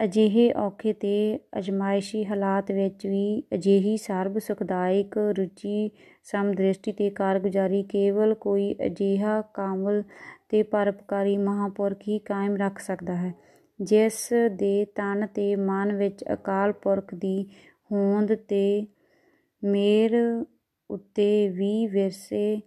ਅਜਿਹੇ 0.00 0.50
ਔਖੇ 0.52 0.92
ਤੇ 0.92 1.38
ਅਜਮਾਇਸ਼ੀ 1.58 2.24
ਹਾਲਾਤ 2.24 2.70
ਵਿੱਚ 2.72 3.06
ਵੀ 3.06 3.42
ਅਜਿਹੀ 3.54 3.96
ਸਰਬ 3.96 4.38
ਸੁਖਦਾਇਕ 4.38 5.16
ਰੁਚੀ, 5.38 5.90
ਸਮਦ੍ਰਿਸ਼ਟੀ 6.24 6.92
ਤੇ 6.92 7.10
ਕਾਰਗੁਜ਼ਾਰੀ 7.10 7.82
ਕੇਵਲ 7.82 8.34
ਕੋਈ 8.34 8.74
ਅਜਿਹਾ 8.86 9.40
ਕਾਮਲ 9.54 10.02
ਤੇ 10.48 10.62
ਪਰਪਕਾਰੀ 10.62 11.36
ਮਹਾਪੁਰਖ 11.36 12.08
ਹੀ 12.08 12.18
ਕਾਇਮ 12.18 12.56
ਰੱਖ 12.56 12.78
ਸਕਦਾ 12.78 13.14
ਹੈ, 13.14 13.32
ਜਿਸ 13.80 14.28
ਦੇ 14.52 14.84
ਤਨ 14.94 15.26
ਤੇ 15.26 15.54
ਮਨ 15.56 15.92
ਵਿੱਚ 15.96 16.24
ਅਕਾਲ 16.32 16.72
ਪੁਰਖ 16.72 17.14
ਦੀ 17.14 17.44
ਹੋਂਦ 17.92 18.34
ਤੇ 18.48 18.86
ਮੇਰ 19.62 20.16
ਉੱਤੇ 20.90 21.48
ਵੀ 21.48 21.86
ਵਿਰਸੇ 21.86 22.60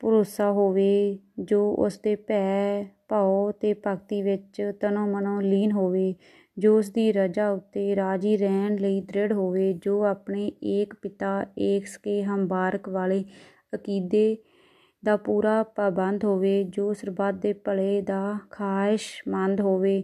ਭਰੋਸਾ 0.00 0.50
ਹੋਵੇ, 0.52 1.18
ਜੋ 1.40 1.70
ਉਸ 1.74 1.98
ਦੇ 1.98 2.14
ਭੈ 2.18 2.84
ਭਾਉ 3.08 3.50
ਤੇ 3.52 3.72
ਭਗਤੀ 3.86 4.20
ਵਿੱਚ 4.22 4.62
ਤਨੋ 4.80 5.06
ਮਨੋ 5.06 5.40
ਲੀਨ 5.40 5.72
ਹੋਵੇ 5.72 6.14
ਜੋ 6.56 6.76
ਉਸ 6.78 6.90
ਦੀ 6.90 7.10
ਰਜਾ 7.12 7.48
ਉੱਤੇ 7.50 7.94
ਰਾਜੀ 7.96 8.36
ਰਹਿਣ 8.36 8.76
ਲਈ 8.78 9.00
ਦ੍ਰਿੜ 9.00 9.32
ਹੋਵੇ, 9.32 9.72
ਜੋ 9.74 10.02
ਆਪਣੇ 10.04 10.50
ਏਕ 10.64 10.94
ਪਿਤਾ 10.94 11.44
ਏਕ 11.60 11.86
ਸਕੇ 11.86 12.22
ਹੰਬਾਰਕ 12.24 12.88
ਵਾਲੇ 12.88 13.24
ਅਕੀਦੇ 13.74 14.36
ਦਾ 15.02 15.16
ਪੂਰਾ 15.16 15.62
ਪਾਬੰਦ 15.76 16.24
ਹੋਵੇ, 16.24 16.62
ਜੋ 16.64 16.92
ਸਰਬੱਤ 16.92 17.34
ਦੇ 17.34 17.52
ਭਲੇ 17.54 18.00
ਦਾ 18.02 18.38
ਖਾਹਿਸ਼ਮੰਦ 18.50 19.60
ਹੋਵੇ 19.60 20.02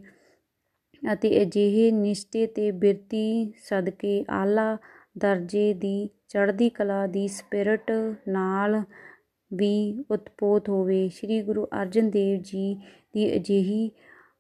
ਅਤੇ 1.03 1.41
ਅਜਿਹੇ 1.43 1.91
ਨਿਸ਼ਚੇ 1.91 2.47
ਤੇ 2.47 2.71
ਬਿਰਤੀ 2.73 3.53
ਸਦਕੇ 3.65 4.25
ਆਲਾ 4.31 4.77
ਦਰਜੇ 5.19 5.73
ਦੀ 5.75 6.09
ਚੜ੍ਹਦੀ 6.29 6.69
ਕਲਾ 6.71 7.07
ਦੀ 7.07 7.27
ਸਪਿਰਟ 7.29 7.91
ਨਾਲ 8.29 8.83
ਵੀ 9.51 10.05
ਉਤਪੋਤ 10.11 10.69
ਹੋਵੇ। 10.69 11.09
ਸ੍ਰੀ 11.15 11.41
ਗੁਰੂ 11.43 11.67
ਅਰਜਨ 11.81 12.11
ਦੇਵ 12.11 12.41
ਜੀ 12.43 12.75
ਦੀ 13.15 13.35
ਅਜਿਹੀ 13.37 13.91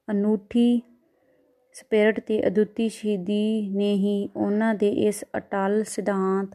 ਅਨੂਠੀ 0.09 0.81
ਸਪਿਰਟ 1.74 2.20
ਤੇ 2.20 2.46
ਅਦੁੱਤੀ 2.46 2.88
ਸ਼ਹੀਦੀ 2.88 3.70
ਨੇ 3.76 3.94
ਹੀ 3.94 4.28
ਉਹਨਾਂ 4.36 4.74
ਦੇ 4.74 5.06
ਇਸ 5.06 5.24
ਅਟਲ 5.36 5.84
ਸਿਧਾਂਤ 5.84 6.48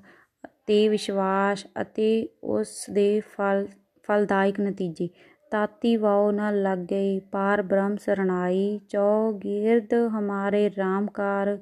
ਤੇ 0.67 0.89
ਵਿਸ਼ਵਾਸ 0.89 1.67
ਅਤੇ 1.81 2.29
ਉਸ 2.43 2.89
ਦੇ 2.89 3.21
ਫਲ, 3.29 3.67
ਫਲਦਾਇਕ 4.09 4.59
ਨਤੀਜੇ। 4.59 5.09
ਤਾਤੀ 5.51 5.97
ਵਾਉ 5.97 6.31
ਨ 6.31 6.61
ਲੱਗ 6.61 6.85
ਗਈ 6.85 7.19
ਪਾਰ 7.31 7.61
ਬ੍ਰਹਮ 7.61 7.97
ਸਰਣਾਈ 7.97 8.79
ਚੌਗਿਰਦ 8.89 9.93
ਹਮਾਰੇ 10.19 10.71
ਰਾਮਕਾਰ 10.77 11.59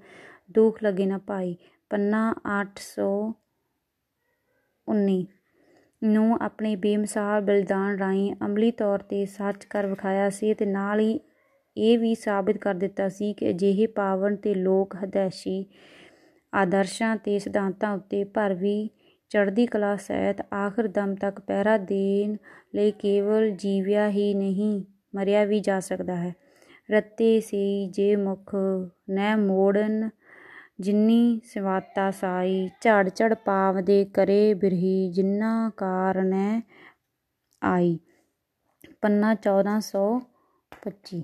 ਦੁਖ 0.51 0.83
ਲਗੇ 0.83 1.05
ਨ 1.05 1.17
ਪਾਈ 1.17 1.57
ਪੰਨਾ 1.89 2.35
819 2.53 5.23
ਨੂੰ 6.01 6.37
ਆਪਣੇ 6.41 6.75
ਬੇਮਿਸਾਲ 6.75 7.41
ਬਲਿਦਾਨ 7.41 7.97
ਰਾਹੀਂ 7.97 8.35
ਅਮਲੀ 8.45 8.71
ਤੌਰ 8.71 9.01
ਤੇ 9.01 9.25
ਸੱਚ 9.25 9.65
ਕਰ 9.65 9.85
ਵਿਖਾਇਆ 9.85 10.29
ਸੀ 10.29 10.53
ਤੇ 10.53 10.65
ਨਾਲ 10.65 10.99
ਹੀ 10.99 11.19
ਇਹ 11.77 11.99
ਵੀ 11.99 12.15
ਸਾਬਿਤ 12.15 12.57
ਕਰ 12.57 12.73
ਦਿੱਤਾ 12.73 13.09
ਸੀ 13.09 13.33
ਕਿ 13.33 13.49
ਅਜਿਹੇ 13.49 13.87
ਪਾਵਨ 13.87 14.35
ਤੇ 14.35 14.53
ਲੋਕ 14.53 14.95
ਹਦੈਸ਼ੀ 14.95 15.65
ਆਦਰਸ਼ਾਂ 16.53 17.17
ਤੇ 17.17 17.39
ਸਿਧਾਂਤਾਂ 17.39 17.93
ਉੱਤੇ 17.93 18.23
ਭਰ 18.23 18.53
ਵੀ 18.53 18.89
ਚੜ੍ਹਦੀ 19.29 19.65
ਕਲਾ 19.65 19.95
ਸਹਿਤ 19.95 20.41
ਆਖਰ 20.53 20.87
ਦਮ 20.87 21.15
ਤੱਕ 21.15 21.39
ਪਹਿਰਾ 21.39 21.77
ਦੇਣ 21.77 22.35
ਲਈ 22.75 22.91
ਕੇਵਲ 22.91 23.49
ਜੀਵਿਆ 23.49 24.09
ਹੀ 24.09 24.33
ਨਹੀਂ, 24.33 24.83
ਮਰਿਆ 25.15 25.45
ਵੀ 25.45 25.59
ਜਾ 25.59 25.79
ਸਕਦਾ 25.79 26.15
ਹੈ। 26.15 26.33
ਰਤੇ 26.91 27.39
ਸੀ 27.39 27.87
ਜੇ 27.87 28.15
ਮੁਖ 28.15 28.55
ਨੈ 29.09 29.35
ਮੋੜਨ, 29.35 30.09
ਜਿੰਨੀ 30.79 31.41
ਸਿਵਾਤਾ 31.43 32.11
ਸਾਈ 32.11 32.69
ਝੜ 32.81 33.09
ਝੜ 33.09 33.33
ਪਾਵ 33.33 33.81
ਦੇ 33.81 34.05
ਕਰੇ 34.05 34.53
ਬਿਰਹੀ, 34.53 35.09
ਜਿੰਨਾ 35.09 35.71
ਕਾਰਨੈ 35.77 36.61
ਆਈ। 37.63 37.99
ਪੰਨਾ 39.01 39.35
1425 39.35 41.23